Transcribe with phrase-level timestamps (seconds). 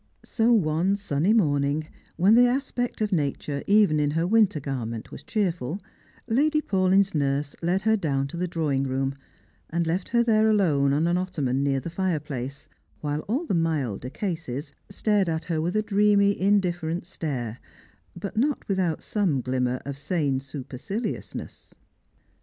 [0.25, 5.21] So one sunny morning, when the aspect of Nature, even in her winter garment, was
[5.21, 5.79] cheerful,
[6.27, 9.13] Lady Paulyn's nurse led her down to the drawing room,
[9.69, 12.67] and left her there alone on an otto man near the firejilace,
[13.01, 17.59] while all the milder cases stared at her with a dreamy indifierent stare,
[18.19, 21.75] but not without some glimmer of sane superciliousness.